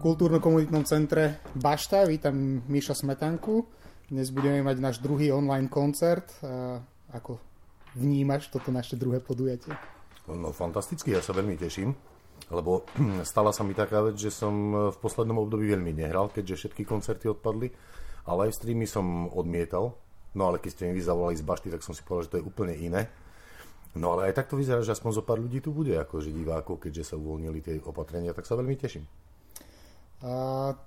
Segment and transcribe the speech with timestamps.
[0.00, 2.08] kultúrno-komunitnom centre Bašta.
[2.08, 3.68] Vítam Miša Smetanku.
[4.08, 6.40] Dnes budeme mať náš druhý online koncert.
[7.12, 7.36] Ako
[8.00, 9.76] vnímaš toto naše druhé podujatie?
[10.24, 11.92] No fantasticky, ja sa veľmi teším,
[12.48, 12.88] lebo
[13.28, 17.28] stala sa mi taká vec, že som v poslednom období veľmi nehral, keďže všetky koncerty
[17.28, 17.68] odpadli
[18.24, 20.00] a live streamy som odmietal,
[20.32, 22.48] no ale keď ste mi vy z Bašty, tak som si povedal, že to je
[22.48, 23.12] úplne iné.
[24.00, 26.88] No ale aj tak to vyzerá, že aspoň zo pár ľudí tu bude, akože divákov,
[26.88, 29.04] keďže sa uvoľnili tie opatrenia, tak sa veľmi teším.
[30.20, 30.32] A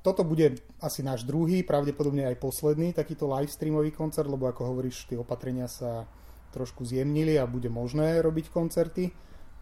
[0.06, 5.10] toto bude asi náš druhý, pravdepodobne aj posledný takýto live streamový koncert, lebo ako hovoríš,
[5.10, 6.06] tie opatrenia sa
[6.54, 9.10] trošku zjemnili a bude možné robiť koncerty.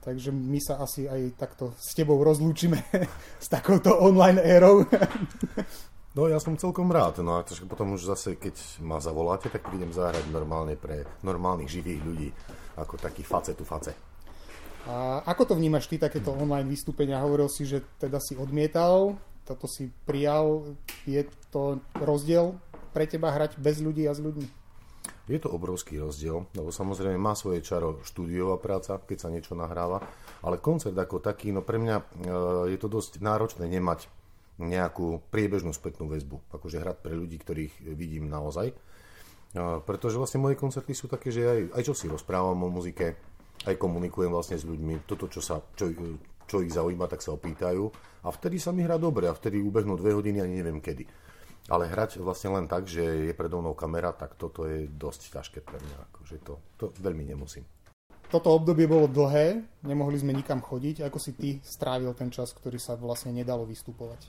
[0.02, 2.84] Takže my sa asi aj takto s tebou rozlúčime
[3.46, 4.84] s takouto online érou.
[6.12, 9.96] No ja som celkom rád, no a potom už zase, keď ma zavoláte, tak prídem
[9.96, 12.30] zahrať normálne pre normálnych živých ľudí,
[12.76, 13.96] ako taký face tu face.
[14.92, 17.24] A ako to vnímaš ty, takéto online vystúpenia?
[17.24, 22.56] Hovoril si, že teda si odmietal toto si prijal, je to rozdiel
[22.92, 24.62] pre teba hrať bez ľudí a s ľuďmi?
[25.32, 30.04] Je to obrovský rozdiel, lebo samozrejme má svoje čaro štúdiová práca, keď sa niečo nahráva,
[30.44, 32.06] ale koncert ako taký, no pre mňa e,
[32.76, 34.12] je to dosť náročné nemať
[34.60, 38.74] nejakú priebežnú spätnú väzbu, akože hrať pre ľudí, ktorých vidím naozaj.
[38.74, 38.76] E,
[39.88, 43.16] pretože vlastne moje koncerty sú také, že aj, aj čo si rozprávam o muzike,
[43.66, 45.94] aj komunikujem vlastne s ľuďmi, toto, čo, sa, čo,
[46.52, 47.88] čo ich zaujíma, tak sa opýtajú.
[48.28, 51.08] A vtedy sa mi hrá dobre a vtedy ubehnú dve hodiny ani neviem kedy.
[51.72, 55.60] Ale hrať vlastne len tak, že je predo mnou kamera, tak toto je dosť ťažké
[55.64, 55.98] pre mňa.
[56.12, 57.64] Akože to, to veľmi nemusím.
[58.28, 61.08] Toto obdobie bolo dlhé, nemohli sme nikam chodiť.
[61.08, 64.28] Ako si ty strávil ten čas, ktorý sa vlastne nedalo vystupovať?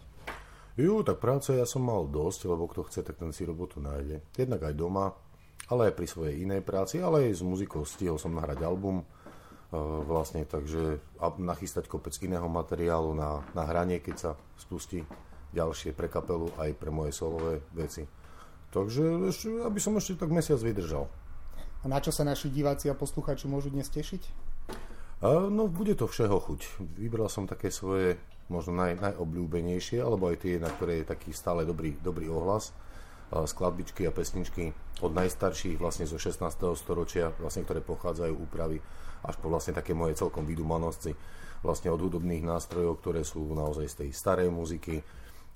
[0.74, 4.24] Jú, tak práce ja som mal dosť, lebo kto chce, tak ten si robotu nájde.
[4.34, 5.14] Jednak aj doma,
[5.70, 9.06] ale aj pri svojej inej práci, ale aj s muzikou stihol som nahrať album,
[9.80, 15.02] vlastne, takže a nachystať kopec iného materiálu na, na hranie, keď sa spustí
[15.56, 18.04] ďalšie pre kapelu aj pre moje solové veci.
[18.72, 21.08] Takže ešte, aby som ešte tak mesiac vydržal.
[21.82, 24.22] A na čo sa naši diváci a posluchači môžu dnes tešiť?
[25.24, 26.60] A, no, bude to všeho chuť.
[27.00, 28.16] Vybral som také svoje
[28.52, 32.76] možno naj, najobľúbenejšie, alebo aj tie, na ktoré je taký stále dobrý, dobrý ohlas
[33.32, 36.44] skladbičky a pesničky od najstarších vlastne zo 16.
[36.76, 38.84] storočia, vlastne, ktoré pochádzajú úpravy
[39.24, 41.16] až po vlastne také moje celkom vydumanosti,
[41.62, 45.00] vlastne od hudobných nástrojov, ktoré sú naozaj z tej starej muziky,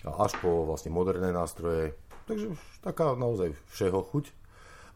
[0.06, 1.98] až po vlastne moderné nástroje.
[2.30, 4.24] Takže taká naozaj všeho chuť.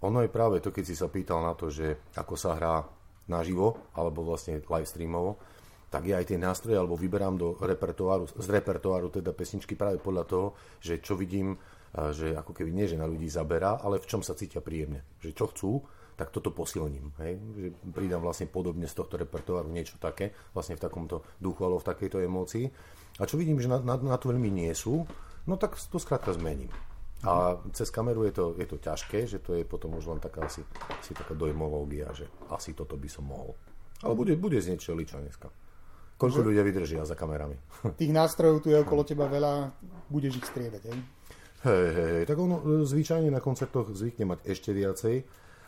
[0.06, 2.86] Ono je práve to, keď si sa pýtal na to, že ako sa hrá
[3.28, 5.36] naživo, alebo vlastne live streamovo,
[5.90, 10.24] tak ja aj tie nástroje, alebo vyberám do repertoáru, z repertoáru teda pesničky práve podľa
[10.26, 10.46] toho,
[10.78, 11.58] že čo vidím,
[11.90, 15.02] že ako keby nie, že na ľudí zaberá, ale v čom sa cítia príjemne.
[15.18, 15.70] Že čo chcú,
[16.14, 17.16] tak toto posilním.
[17.18, 17.32] Hej?
[17.40, 21.88] Že pridám vlastne podobne z tohto repertoáru niečo také, vlastne v takomto duchu alebo v
[21.88, 22.68] takejto emócii.
[23.18, 25.08] A čo vidím, že na, na, na to veľmi nie sú,
[25.48, 26.68] no tak to skrátka zmením.
[27.20, 30.48] A cez kameru je to, je to ťažké, že to je potom už len taká
[30.48, 33.52] asi, asi taká dojmológia, že asi toto by som mohol.
[34.00, 35.52] Ale bude, bude znieť čeliča dneska.
[36.16, 37.56] Koľko ľudia vydržia za kamerami?
[38.00, 39.72] Tých nástrojov tu je okolo teba veľa,
[40.12, 41.00] budeš ich striedať, hej?
[41.60, 45.20] Hej, hej, tak ono e, zvyčajne na koncertoch zvykne mať ešte viacej,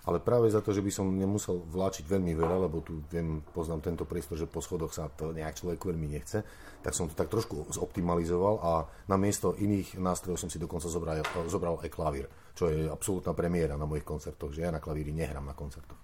[0.09, 3.93] ale práve za to, že by som nemusel vláčiť veľmi veľa, lebo tu viem, poznám
[3.93, 6.41] tento priestor, že po schodoch sa to nejak človeku veľmi nechce,
[6.81, 8.73] tak som to tak trošku zoptimalizoval a
[9.05, 11.21] na miesto iných nástrojov som si dokonca zobral,
[11.53, 12.25] zobral aj klavír,
[12.57, 16.01] čo je absolútna premiéra na mojich koncertoch, že ja na klavíri nehrám na koncertoch.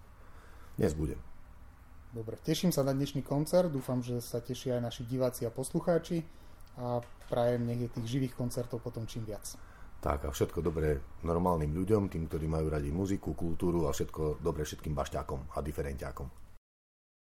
[0.76, 1.18] Dnes budem.
[2.12, 6.20] Dobre, teším sa na dnešný koncert, dúfam, že sa tešia aj naši diváci a poslucháči
[6.76, 7.00] a
[7.32, 9.44] prajem nech je tých živých koncertov potom čím viac.
[9.98, 10.94] Tak a všetko dobré
[11.26, 16.47] normálnym ľuďom, tým, ktorí majú radi muziku, kultúru a všetko dobré všetkým bašťákom a diferenťákom.